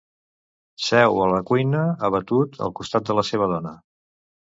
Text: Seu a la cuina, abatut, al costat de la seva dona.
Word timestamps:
Seu 0.85 1.19
a 1.27 1.27
la 1.33 1.43
cuina, 1.51 1.83
abatut, 2.09 2.61
al 2.69 2.77
costat 2.83 3.09
de 3.11 3.21
la 3.23 3.29
seva 3.33 3.55
dona. 3.57 3.79